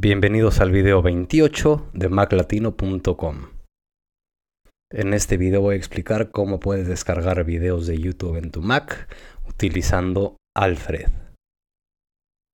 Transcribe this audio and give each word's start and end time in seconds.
Bienvenidos 0.00 0.60
al 0.60 0.70
video 0.70 1.02
28 1.02 1.90
de 1.92 2.08
maclatino.com. 2.08 3.48
En 4.92 5.12
este 5.12 5.36
video 5.36 5.60
voy 5.60 5.74
a 5.74 5.76
explicar 5.76 6.30
cómo 6.30 6.60
puedes 6.60 6.86
descargar 6.86 7.42
videos 7.42 7.88
de 7.88 7.98
YouTube 7.98 8.36
en 8.36 8.52
tu 8.52 8.62
Mac 8.62 9.12
utilizando 9.48 10.36
Alfred. 10.56 11.08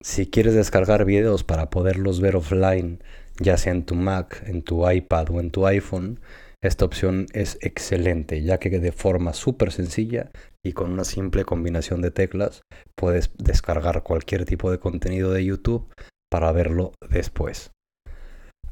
Si 0.03 0.31
quieres 0.31 0.55
descargar 0.55 1.05
videos 1.05 1.45
para 1.45 1.69
poderlos 1.69 2.23
ver 2.23 2.37
offline, 2.37 3.05
ya 3.39 3.59
sea 3.59 3.75
en 3.75 3.85
tu 3.85 3.95
Mac, 3.95 4.43
en 4.47 4.63
tu 4.63 4.91
iPad 4.91 5.29
o 5.29 5.41
en 5.41 5.51
tu 5.51 5.67
iPhone, 5.67 6.21
esta 6.63 6.87
opción 6.87 7.27
es 7.35 7.59
excelente, 7.61 8.43
ya 8.43 8.57
que 8.57 8.71
de 8.71 8.91
forma 8.91 9.35
súper 9.35 9.71
sencilla 9.71 10.31
y 10.65 10.73
con 10.73 10.91
una 10.91 11.05
simple 11.05 11.45
combinación 11.45 12.01
de 12.01 12.11
teclas 12.11 12.63
puedes 12.95 13.33
descargar 13.37 14.03
cualquier 14.03 14.47
tipo 14.47 14.71
de 14.71 14.79
contenido 14.79 15.31
de 15.31 15.45
YouTube 15.45 15.93
para 16.35 16.51
verlo 16.51 16.95
después. 17.11 17.71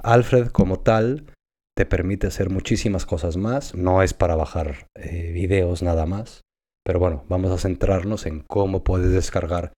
Alfred 0.00 0.48
como 0.48 0.80
tal 0.80 1.32
te 1.78 1.86
permite 1.86 2.26
hacer 2.26 2.50
muchísimas 2.50 3.06
cosas 3.06 3.36
más, 3.36 3.76
no 3.76 4.02
es 4.02 4.14
para 4.14 4.34
bajar 4.34 4.88
eh, 4.96 5.30
videos 5.30 5.80
nada 5.80 6.04
más, 6.04 6.40
pero 6.84 6.98
bueno, 6.98 7.24
vamos 7.28 7.52
a 7.52 7.58
centrarnos 7.58 8.26
en 8.26 8.40
cómo 8.40 8.82
puedes 8.82 9.12
descargar 9.12 9.72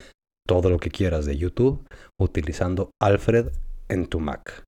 todo 0.49 0.71
lo 0.71 0.79
que 0.79 0.89
quieras 0.89 1.27
de 1.27 1.37
YouTube 1.37 1.87
utilizando 2.19 2.89
Alfred 3.03 3.53
en 3.91 4.07
tu 4.07 4.19
Mac. 4.19 4.65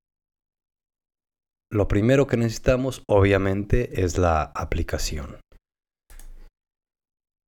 Lo 1.73 1.89
primero 1.89 2.27
que 2.27 2.37
necesitamos 2.37 3.03
obviamente 3.09 4.03
es 4.05 4.19
la 4.19 4.43
aplicación. 4.43 5.41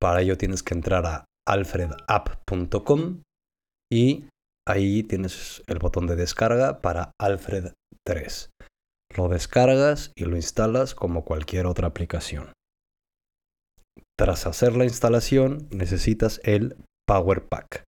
Para 0.01 0.21
ello 0.21 0.35
tienes 0.35 0.63
que 0.63 0.73
entrar 0.73 1.05
a 1.05 1.25
alfredapp.com 1.47 3.21
y 3.93 4.25
Ahí 4.69 5.01
tienes 5.01 5.63
el 5.65 5.79
botón 5.79 6.05
de 6.05 6.15
descarga 6.15 6.79
para 6.79 7.13
Alfred 7.19 7.73
3. 8.05 8.51
Lo 9.17 9.27
descargas 9.27 10.11
y 10.15 10.25
lo 10.25 10.35
instalas 10.35 10.93
como 10.93 11.25
cualquier 11.25 11.65
otra 11.65 11.87
aplicación. 11.87 12.53
Tras 14.15 14.45
hacer 14.45 14.77
la 14.77 14.83
instalación 14.83 15.67
necesitas 15.71 16.39
el 16.43 16.77
Power 17.07 17.47
Pack. 17.47 17.83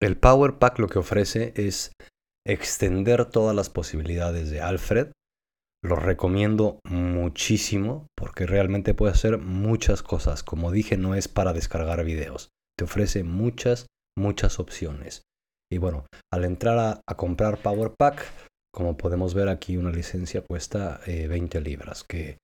El 0.00 0.16
Power 0.16 0.58
Pack 0.58 0.78
lo 0.78 0.86
que 0.86 1.00
ofrece 1.00 1.52
es 1.56 1.90
extender 2.46 3.24
todas 3.24 3.56
las 3.56 3.68
posibilidades 3.68 4.50
de 4.50 4.60
Alfred. 4.60 5.10
Lo 5.82 5.96
recomiendo 5.96 6.78
muchísimo 6.88 8.06
porque 8.16 8.46
realmente 8.46 8.94
puede 8.94 9.10
hacer 9.10 9.38
muchas 9.38 10.04
cosas. 10.04 10.44
Como 10.44 10.70
dije, 10.70 10.96
no 10.96 11.16
es 11.16 11.26
para 11.26 11.52
descargar 11.52 12.04
videos. 12.04 12.50
Te 12.78 12.84
ofrece 12.84 13.24
muchas, 13.24 13.88
muchas 14.16 14.60
opciones. 14.60 15.22
Y 15.70 15.78
bueno, 15.78 16.06
al 16.32 16.44
entrar 16.44 17.02
a, 17.06 17.14
comprar 17.14 17.62
Power 17.62 17.94
Pack, 17.98 18.24
como 18.72 18.96
podemos 18.96 19.34
ver 19.34 19.48
aquí 19.48 19.76
una 19.76 19.90
licencia 19.90 20.42
cuesta 20.42 21.00
20 21.06 21.58
eh, 21.58 21.60
libras, 21.60 22.04
que 22.04 22.38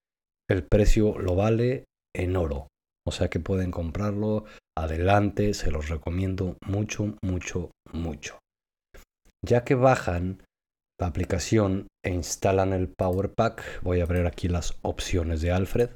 el 0.50 0.64
precio 0.64 1.18
lo 1.18 1.34
vale 1.34 1.84
en 2.14 2.36
oro. 2.36 2.68
O 3.06 3.12
sea 3.12 3.28
que 3.28 3.40
pueden 3.40 3.70
comprarlo 3.70 4.44
adelante, 4.76 5.54
se 5.54 5.70
los 5.70 5.88
recomiendo 5.88 6.56
mucho, 6.66 7.16
mucho, 7.22 7.70
mucho. 7.92 8.38
Ya 9.44 9.64
que 9.64 9.74
bajan 9.74 10.42
la 10.98 11.08
aplicación 11.08 11.88
e 12.04 12.10
instalan 12.10 12.72
el 12.72 12.88
Power 12.88 13.32
Pack, 13.34 13.82
voy 13.82 14.00
a 14.00 14.04
abrir 14.04 14.26
aquí 14.26 14.48
las 14.48 14.78
opciones 14.82 15.40
de 15.42 15.52
Alfred, 15.52 15.90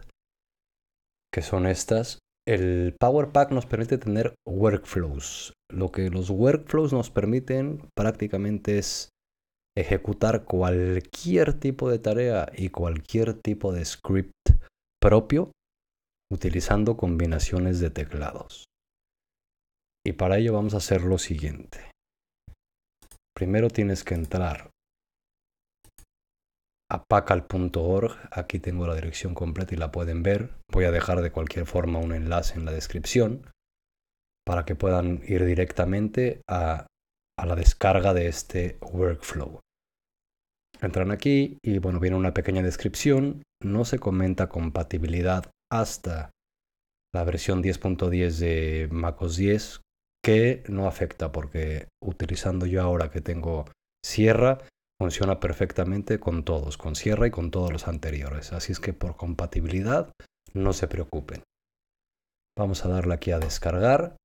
que 1.33 1.43
son 1.43 1.67
estas. 1.67 2.19
El 2.49 2.97
Power 2.99 3.31
Pack 3.31 3.51
nos 3.51 3.67
permite 3.67 3.99
tener 3.99 4.35
workflows. 4.47 5.53
Lo 5.71 5.93
que 5.93 6.09
los 6.09 6.31
workflows 6.31 6.95
nos 6.95 7.11
permiten 7.11 7.87
prácticamente 7.95 8.79
es 8.79 9.11
ejecutar 9.77 10.47
cualquier 10.47 11.53
tipo 11.61 11.91
de 11.91 11.99
tarea 11.99 12.51
y 12.57 12.71
cualquier 12.71 13.35
tipo 13.35 13.75
de 13.75 13.85
script 13.85 14.33
propio 14.99 15.53
utilizando 16.33 16.97
combinaciones 16.97 17.81
de 17.81 17.91
teclados. 17.91 18.65
Y 20.07 20.13
para 20.15 20.39
ello 20.39 20.55
vamos 20.55 20.73
a 20.73 20.79
hacer 20.79 21.03
lo 21.03 21.19
siguiente. 21.19 21.91
Primero 23.37 23.69
tienes 23.69 24.05
que 24.05 24.15
entrar 24.15 24.71
a 26.91 27.05
pacal.org. 27.05 28.17
Aquí 28.31 28.59
tengo 28.59 28.87
la 28.87 28.95
dirección 28.95 29.35
completa 29.35 29.75
y 29.75 29.79
la 29.79 29.93
pueden 29.93 30.23
ver. 30.23 30.51
Voy 30.73 30.85
a 30.85 30.91
dejar 30.91 31.21
de 31.21 31.31
cualquier 31.31 31.67
forma 31.67 31.99
un 31.99 32.13
enlace 32.13 32.55
en 32.59 32.65
la 32.65 32.73
descripción 32.73 33.47
para 34.47 34.65
que 34.65 34.75
puedan 34.75 35.21
ir 35.27 35.45
directamente 35.45 36.41
a, 36.49 36.87
la 37.45 37.55
descarga 37.55 38.15
de 38.15 38.27
este 38.27 38.79
workflow. 38.81 39.61
Entran 40.81 41.11
aquí 41.11 41.59
y 41.63 41.79
bueno, 41.79 42.01
viene 42.01 42.17
una 42.17 42.35
pequeña 42.35 42.63
descripción. 42.63 43.43
No 43.63 43.85
se 43.85 43.99
comenta 43.99 44.49
compatibilidad 44.49 45.51
hasta 45.71 46.31
la 47.15 47.25
versión 47.25 47.63
10.10 47.63 48.39
de 48.39 48.89
MacOS 48.91 49.37
10, 49.37 49.81
que 50.25 50.63
no 50.69 50.87
afecta 50.87 51.31
porque 51.31 51.89
utilizando 52.03 52.67
yo 52.67 52.83
ahora 52.83 53.11
que 53.11 53.21
tengo 53.21 53.67
Sierra, 54.05 54.59
funciona 55.01 55.41
perfectamente 55.41 56.19
con 56.19 56.45
todos, 56.45 56.77
con 56.77 56.97
Sierra 56.97 57.27
y 57.27 57.31
con 57.31 57.51
todos 57.51 57.73
los 57.73 57.87
anteriores. 57.89 58.53
Así 58.53 58.73
es 58.73 58.81
que 58.81 58.93
por 58.93 59.17
compatibilidad 59.17 60.13
no 60.55 60.73
se 60.73 60.89
preocupen. 60.89 61.43
Vamos 62.59 62.85
a 62.85 62.89
darle 62.89 63.15
aquí 63.15 63.31
a 63.31 63.39
descargar 63.39 64.17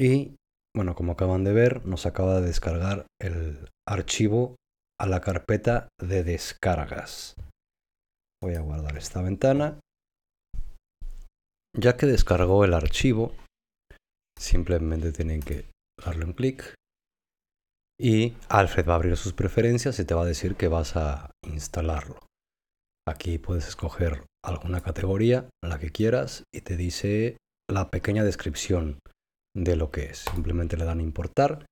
y 0.00 0.36
bueno, 0.74 0.94
como 0.94 1.12
acaban 1.12 1.44
de 1.44 1.52
ver, 1.52 1.84
nos 1.84 2.06
acaba 2.06 2.40
de 2.40 2.46
descargar 2.46 3.06
el 3.20 3.68
archivo 3.86 4.56
a 4.98 5.06
la 5.06 5.20
carpeta 5.20 5.88
de 6.00 6.22
descargas. 6.22 7.34
Voy 8.42 8.54
a 8.54 8.60
guardar 8.60 8.96
esta 8.96 9.20
ventana. 9.20 9.80
Ya 11.76 11.96
que 11.96 12.06
descargó 12.06 12.64
el 12.64 12.74
archivo, 12.74 13.34
simplemente 14.38 15.12
tienen 15.12 15.40
que 15.40 15.66
darle 16.02 16.24
un 16.24 16.32
clic 16.32 16.74
y 18.00 18.34
Alfred 18.48 18.88
va 18.88 18.94
a 18.94 18.96
abrir 18.96 19.16
sus 19.18 19.34
preferencias 19.34 19.98
y 19.98 20.04
te 20.06 20.14
va 20.14 20.22
a 20.22 20.26
decir 20.26 20.56
que 20.56 20.68
vas 20.68 20.96
a 20.96 21.30
instalarlo. 21.46 22.18
Aquí 23.06 23.36
puedes 23.36 23.68
escoger 23.68 24.24
alguna 24.42 24.80
categoría, 24.80 25.50
la 25.62 25.78
que 25.78 25.90
quieras, 25.90 26.44
y 26.54 26.62
te 26.62 26.78
dice 26.78 27.36
la 27.70 27.90
pequeña 27.90 28.24
descripción 28.24 29.00
de 29.54 29.76
lo 29.76 29.90
que 29.90 30.04
es. 30.04 30.24
Simplemente 30.32 30.78
le 30.78 30.86
dan 30.86 31.02
importar 31.02 31.66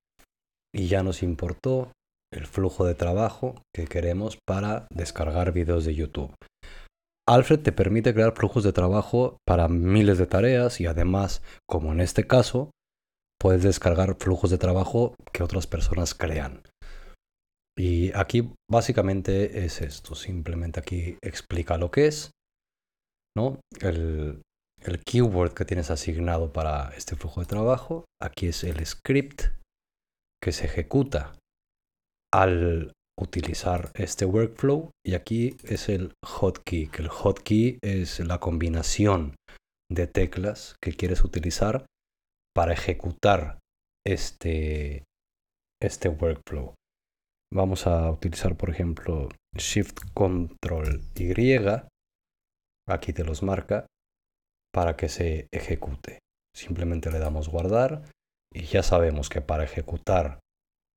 y 0.75 0.89
ya 0.89 1.03
nos 1.03 1.23
importó 1.23 1.93
el 2.31 2.47
flujo 2.47 2.85
de 2.85 2.95
trabajo 2.95 3.63
que 3.75 3.87
queremos 3.87 4.37
para 4.47 4.87
descargar 4.91 5.53
videos 5.53 5.87
de 5.87 5.95
YouTube. 5.95 6.35
Alfred 7.27 7.61
te 7.61 7.73
permite 7.73 8.13
crear 8.13 8.35
flujos 8.35 8.65
de 8.65 8.73
trabajo 8.73 9.39
para 9.47 9.69
miles 9.69 10.19
de 10.19 10.27
tareas 10.27 10.81
y 10.81 10.87
además, 10.87 11.43
como 11.67 11.93
en 11.93 12.01
este 12.01 12.27
caso, 12.27 12.71
puedes 13.41 13.63
descargar 13.63 14.17
flujos 14.19 14.51
de 14.51 14.59
trabajo 14.59 15.15
que 15.33 15.43
otras 15.43 15.67
personas 15.67 16.15
crean. 16.15 16.63
Y 17.77 18.13
aquí 18.17 18.53
básicamente 18.69 19.65
es 19.65 19.81
esto, 19.81 20.15
simplemente 20.15 20.81
aquí 20.81 21.17
explica 21.23 21.79
lo 21.79 21.91
que 21.91 22.07
es, 22.09 22.33
¿no? 23.37 23.61
El, 23.81 24.43
el 24.83 25.05
keyword 25.05 25.55
que 25.55 25.65
tienes 25.65 25.91
asignado 25.91 26.53
para 26.53 26.91
este 26.97 27.15
flujo 27.15 27.41
de 27.41 27.47
trabajo. 27.47 28.05
Aquí 28.21 28.49
es 28.49 28.65
el 28.65 28.85
script 28.85 29.43
que 30.43 30.53
se 30.53 30.67
ejecuta 30.67 31.35
al 32.33 32.93
utilizar 33.19 33.91
este 33.95 34.25
workflow 34.25 34.91
y 35.05 35.15
aquí 35.15 35.57
es 35.65 35.89
el 35.89 36.13
hotkey, 36.23 36.89
que 36.89 37.03
el 37.03 37.11
hotkey 37.11 37.79
es 37.83 38.21
la 38.21 38.39
combinación 38.39 39.35
de 39.91 40.07
teclas 40.07 40.77
que 40.83 40.93
quieres 40.93 41.25
utilizar 41.25 41.87
para 42.59 42.73
ejecutar 42.73 43.61
este, 44.05 45.05
este 45.81 46.09
workflow. 46.09 46.75
Vamos 47.55 47.87
a 47.87 48.11
utilizar, 48.11 48.57
por 48.57 48.71
ejemplo, 48.71 49.29
Shift 49.57 50.01
Control 50.13 51.01
Y. 51.15 51.55
Aquí 52.89 53.13
te 53.13 53.23
los 53.23 53.45
marca 53.45 53.87
para 54.75 54.97
que 54.97 55.09
se 55.09 55.47
ejecute. 55.55 56.19
Simplemente 56.53 57.13
le 57.13 57.21
damos 57.21 57.49
guardar 57.49 58.03
y 58.53 58.65
ya 58.65 58.83
sabemos 58.83 59.29
que 59.29 59.41
para 59.41 59.63
ejecutar 59.63 60.41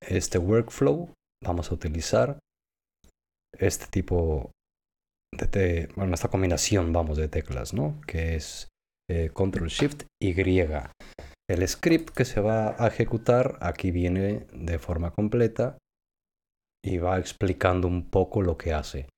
este 0.00 0.38
workflow 0.38 1.14
vamos 1.44 1.70
a 1.70 1.74
utilizar 1.74 2.40
este 3.56 3.86
tipo 3.86 4.50
de, 5.30 5.88
bueno, 5.94 6.12
esta 6.14 6.28
combinación, 6.28 6.92
vamos, 6.92 7.18
de 7.18 7.28
teclas, 7.28 7.72
¿no? 7.72 8.00
Que 8.00 8.34
es 8.34 8.66
eh, 9.08 9.30
Control 9.32 9.68
Shift 9.68 10.06
Y. 10.20 10.34
El 11.48 11.66
script 11.66 12.10
que 12.10 12.24
se 12.24 12.40
va 12.40 12.76
a 12.82 12.86
ejecutar 12.86 13.58
aquí 13.60 13.90
viene 13.90 14.46
de 14.52 14.78
forma 14.78 15.10
completa 15.10 15.76
y 16.84 16.98
va 16.98 17.18
explicando 17.18 17.88
un 17.88 18.08
poco 18.08 18.42
lo 18.42 18.56
que 18.56 18.72
hace. 18.72 19.08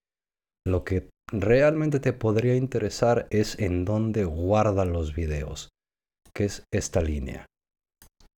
Lo 0.66 0.84
que 0.84 1.10
realmente 1.30 2.00
te 2.00 2.12
podría 2.12 2.54
interesar 2.54 3.26
es 3.30 3.58
en 3.58 3.84
dónde 3.84 4.24
guarda 4.24 4.84
los 4.84 5.14
videos, 5.14 5.68
que 6.34 6.44
es 6.44 6.64
esta 6.72 7.00
línea. 7.00 7.46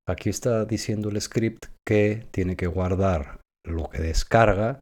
Aquí 0.08 0.30
está 0.30 0.64
diciendo 0.64 1.08
el 1.08 1.20
script 1.20 1.66
que 1.86 2.26
tiene 2.30 2.56
que 2.56 2.66
guardar 2.66 3.40
lo 3.64 3.88
que 3.90 4.00
descarga 4.00 4.80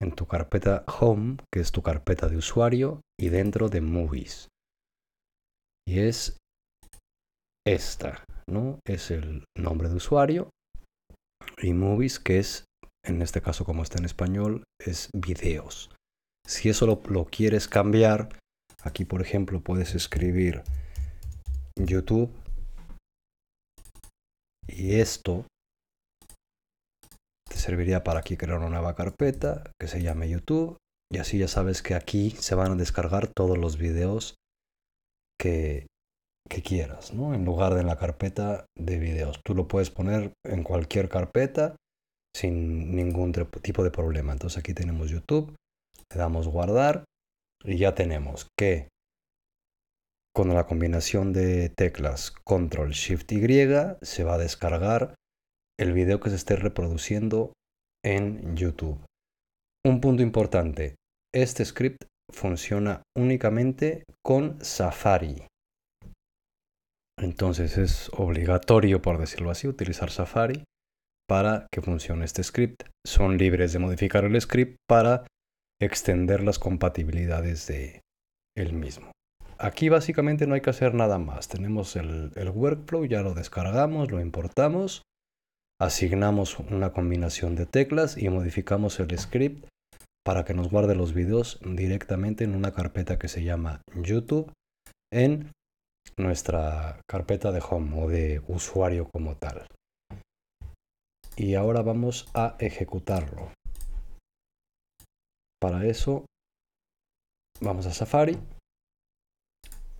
en 0.00 0.12
tu 0.12 0.26
carpeta 0.26 0.84
Home, 1.00 1.38
que 1.52 1.60
es 1.60 1.72
tu 1.72 1.82
carpeta 1.82 2.28
de 2.28 2.36
usuario, 2.36 3.00
y 3.18 3.28
dentro 3.28 3.68
de 3.68 3.80
Movies. 3.80 4.48
Y 5.86 6.00
es 6.00 6.38
esta, 7.66 8.24
¿no? 8.48 8.80
Es 8.86 9.10
el 9.10 9.44
nombre 9.56 9.88
de 9.88 9.96
usuario. 9.96 10.50
Y 11.58 11.72
Movies, 11.72 12.18
que 12.18 12.38
es, 12.38 12.64
en 13.04 13.22
este 13.22 13.40
caso 13.40 13.64
como 13.64 13.82
está 13.82 13.98
en 13.98 14.04
español, 14.04 14.64
es 14.78 15.10
videos. 15.14 15.90
Si 16.46 16.68
eso 16.68 16.86
lo, 16.86 17.02
lo 17.08 17.26
quieres 17.26 17.68
cambiar, 17.68 18.38
aquí 18.82 19.04
por 19.04 19.22
ejemplo 19.22 19.60
puedes 19.60 19.94
escribir 19.94 20.62
YouTube. 21.76 22.30
Y 24.66 25.00
esto 25.00 25.44
te 27.48 27.56
serviría 27.56 28.04
para 28.04 28.20
aquí 28.20 28.36
crear 28.36 28.58
una 28.58 28.70
nueva 28.70 28.94
carpeta 28.94 29.70
que 29.78 29.88
se 29.88 30.02
llame 30.02 30.28
YouTube. 30.28 30.76
Y 31.12 31.18
así 31.18 31.38
ya 31.38 31.48
sabes 31.48 31.82
que 31.82 31.94
aquí 31.94 32.30
se 32.30 32.54
van 32.54 32.72
a 32.72 32.76
descargar 32.76 33.26
todos 33.26 33.58
los 33.58 33.76
videos 33.76 34.36
que, 35.38 35.88
que 36.48 36.62
quieras, 36.62 37.12
¿no? 37.12 37.34
En 37.34 37.44
lugar 37.44 37.74
de 37.74 37.80
en 37.80 37.86
la 37.86 37.96
carpeta 37.96 38.66
de 38.76 38.98
videos. 38.98 39.40
Tú 39.44 39.54
lo 39.54 39.68
puedes 39.68 39.90
poner 39.90 40.32
en 40.44 40.62
cualquier 40.62 41.08
carpeta 41.08 41.76
sin 42.34 42.94
ningún 42.94 43.32
tipo 43.62 43.84
de 43.84 43.90
problema. 43.90 44.32
Entonces 44.32 44.58
aquí 44.58 44.74
tenemos 44.74 45.10
YouTube, 45.10 45.54
le 46.12 46.18
damos 46.18 46.48
guardar 46.48 47.04
y 47.64 47.76
ya 47.76 47.94
tenemos 47.94 48.48
que 48.58 48.88
con 50.34 50.54
la 50.54 50.66
combinación 50.66 51.32
de 51.32 51.70
teclas 51.70 52.30
Control 52.44 52.90
Shift 52.90 53.32
Y 53.32 53.40
se 54.02 54.24
va 54.24 54.34
a 54.34 54.38
descargar 54.38 55.14
el 55.78 55.92
video 55.92 56.20
que 56.20 56.30
se 56.30 56.36
esté 56.36 56.56
reproduciendo 56.56 57.52
en 58.04 58.56
YouTube. 58.56 59.04
Un 59.84 60.00
punto 60.00 60.22
importante, 60.22 60.94
este 61.34 61.64
script 61.64 62.04
funciona 62.32 63.02
únicamente 63.16 64.04
con 64.22 64.62
Safari. 64.64 65.46
Entonces 67.20 67.76
es 67.76 68.10
obligatorio, 68.16 69.02
por 69.02 69.18
decirlo 69.18 69.50
así, 69.50 69.68
utilizar 69.68 70.10
Safari 70.10 70.64
para 71.28 71.66
que 71.70 71.82
funcione 71.82 72.24
este 72.24 72.42
script. 72.42 72.82
Son 73.06 73.36
libres 73.36 73.72
de 73.72 73.78
modificar 73.78 74.24
el 74.24 74.40
script 74.40 74.76
para 74.88 75.26
extender 75.80 76.42
las 76.42 76.58
compatibilidades 76.58 77.66
de 77.66 78.00
el 78.56 78.72
mismo. 78.72 79.12
Aquí 79.58 79.90
básicamente 79.90 80.46
no 80.46 80.54
hay 80.54 80.62
que 80.62 80.70
hacer 80.70 80.94
nada 80.94 81.18
más. 81.18 81.48
Tenemos 81.48 81.94
el, 81.96 82.32
workflow, 82.54 83.04
ya 83.04 83.20
lo 83.20 83.34
descargamos, 83.34 84.10
lo 84.10 84.20
importamos, 84.20 85.02
asignamos 85.78 86.58
una 86.58 86.92
combinación 86.92 87.54
de 87.56 87.66
teclas 87.66 88.16
y 88.16 88.28
modificamos 88.30 88.98
el 89.00 89.16
script 89.18 89.66
para 90.24 90.44
que 90.44 90.54
nos 90.54 90.70
guarde 90.70 90.94
los 90.94 91.12
videos 91.12 91.60
directamente 91.64 92.44
en 92.44 92.54
una 92.54 92.72
carpeta 92.72 93.18
que 93.18 93.28
se 93.28 93.44
llama 93.44 93.82
YouTube 93.94 94.50
en 95.12 95.50
nuestra 96.16 97.00
carpeta 97.08 97.52
de 97.52 97.62
home 97.68 98.02
o 98.02 98.08
de 98.08 98.42
usuario 98.48 99.08
como 99.12 99.36
tal. 99.36 99.66
Y 101.36 101.54
ahora 101.54 101.82
vamos 101.82 102.28
a 102.34 102.56
ejecutarlo. 102.58 103.52
Para 105.60 105.86
eso 105.86 106.24
vamos 107.60 107.86
a 107.86 107.92
Safari 107.92 108.38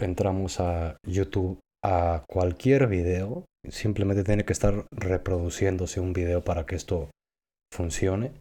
entramos 0.04 0.60
a 0.60 0.96
YouTube 1.06 1.60
a 1.84 2.24
cualquier 2.28 2.86
video, 2.88 3.44
simplemente 3.68 4.24
tiene 4.24 4.44
que 4.44 4.52
estar 4.52 4.86
reproduciéndose 4.90 6.00
un 6.00 6.12
video 6.12 6.42
para 6.42 6.66
que 6.66 6.76
esto 6.76 7.10
funcione. 7.72 8.32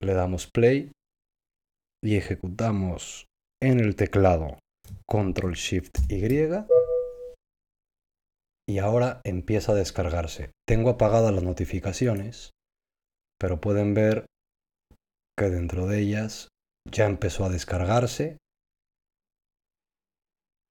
Le 0.00 0.14
damos 0.14 0.48
play 0.52 0.90
y 2.02 2.16
ejecutamos 2.16 3.26
en 3.62 3.78
el 3.78 3.94
teclado 3.94 4.58
Control 5.08 5.54
Shift 5.54 6.10
Y. 6.10 6.22
Y 8.68 8.78
ahora 8.78 9.20
empieza 9.24 9.72
a 9.72 9.74
descargarse. 9.74 10.52
Tengo 10.66 10.90
apagadas 10.90 11.34
las 11.34 11.42
notificaciones, 11.42 12.50
pero 13.38 13.60
pueden 13.60 13.94
ver 13.94 14.26
que 15.38 15.50
dentro 15.50 15.86
de 15.86 16.00
ellas 16.00 16.48
ya 16.90 17.06
empezó 17.06 17.44
a 17.44 17.48
descargarse 17.48 18.38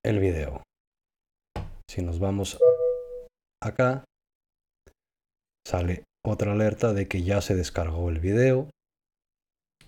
el 0.05 0.19
video. 0.19 0.63
Si 1.89 2.01
nos 2.01 2.19
vamos 2.19 2.57
acá, 3.61 4.05
sale 5.67 6.03
otra 6.25 6.53
alerta 6.53 6.93
de 6.93 7.07
que 7.07 7.23
ya 7.23 7.41
se 7.41 7.55
descargó 7.55 8.09
el 8.09 8.19
video 8.19 8.69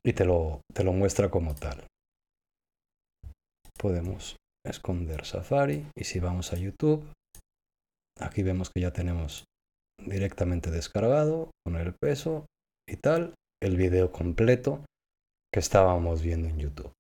y 0.04 0.14
te 0.14 0.26
lo, 0.26 0.62
te 0.74 0.84
lo 0.84 0.94
muestra 0.94 1.30
como 1.30 1.56
tal. 1.56 1.88
Podemos 3.78 4.38
esconder 4.66 5.26
Safari 5.26 5.88
y 5.96 6.06
si 6.06 6.20
vamos 6.20 6.54
a 6.54 6.58
YouTube, 6.58 7.06
aquí 8.20 8.44
vemos 8.44 8.70
que 8.70 8.82
ya 8.82 8.92
tenemos 8.92 9.46
directamente 10.02 10.72
descargado 10.72 11.52
con 11.66 11.76
el 11.76 11.94
peso 11.94 12.46
y 12.88 12.98
tal 12.98 13.34
el 13.62 13.78
video 13.78 14.12
completo 14.12 14.84
que 15.54 15.60
estábamos 15.60 16.22
viendo 16.22 16.50
en 16.50 16.60
YouTube. 16.60 16.92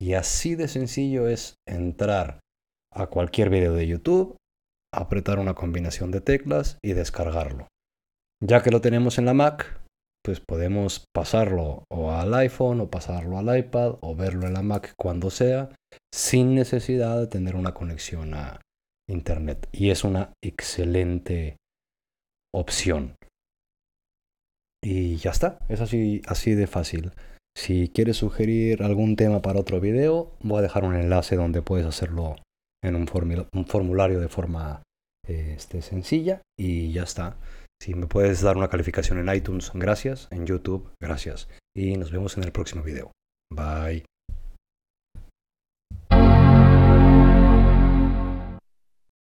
Y 0.00 0.14
así 0.14 0.54
de 0.54 0.68
sencillo 0.68 1.28
es 1.28 1.54
entrar 1.68 2.40
a 2.92 3.06
cualquier 3.06 3.50
video 3.50 3.74
de 3.74 3.86
YouTube, 3.86 4.36
apretar 4.94 5.38
una 5.38 5.54
combinación 5.54 6.10
de 6.10 6.20
teclas 6.20 6.78
y 6.82 6.92
descargarlo. 6.92 7.68
Ya 8.42 8.62
que 8.62 8.70
lo 8.70 8.80
tenemos 8.80 9.18
en 9.18 9.26
la 9.26 9.34
Mac, 9.34 9.80
podemos 10.38 11.06
pasarlo 11.12 11.82
o 11.90 12.12
al 12.12 12.32
iPhone 12.34 12.80
o 12.80 12.90
pasarlo 12.90 13.38
al 13.38 13.58
iPad 13.58 13.96
o 14.00 14.14
verlo 14.14 14.46
en 14.46 14.52
la 14.52 14.62
Mac 14.62 14.94
cuando 14.96 15.30
sea, 15.30 15.70
sin 16.14 16.54
necesidad 16.54 17.18
de 17.18 17.26
tener 17.26 17.56
una 17.56 17.74
conexión 17.74 18.34
a 18.34 18.60
Internet. 19.08 19.68
Y 19.72 19.90
es 19.90 20.04
una 20.04 20.32
excelente 20.40 21.56
opción. 22.54 23.16
Y 24.82 25.16
ya 25.16 25.30
está, 25.30 25.58
es 25.68 25.80
así, 25.80 26.22
así 26.26 26.54
de 26.54 26.68
fácil. 26.68 27.10
Si 27.56 27.88
quieres 27.88 28.16
sugerir 28.18 28.82
algún 28.82 29.16
tema 29.16 29.42
para 29.42 29.60
otro 29.60 29.80
video, 29.80 30.36
voy 30.40 30.60
a 30.60 30.62
dejar 30.62 30.84
un 30.84 30.94
enlace 30.94 31.36
donde 31.36 31.62
puedes 31.62 31.86
hacerlo 31.86 32.36
en 32.82 32.94
un, 32.94 33.06
formulario 33.06 34.20
de 34.20 34.28
forma 34.28 34.82
este, 35.26 35.82
sencilla 35.82 36.42
y 36.58 36.92
ya 36.92 37.02
está. 37.02 37.36
Si 37.82 37.94
me 37.94 38.06
puedes 38.06 38.42
dar 38.42 38.58
una 38.58 38.68
calificación 38.68 39.18
en 39.18 39.34
iTunes, 39.34 39.70
gracias. 39.74 40.28
En 40.30 40.46
YouTube, 40.46 40.92
gracias. 41.00 41.48
Y 41.74 41.96
nos 41.96 42.10
vemos 42.10 42.36
en 42.36 42.44
el 42.44 42.52
próximo 42.52 42.82
video. 42.82 43.10
Bye. 43.50 44.04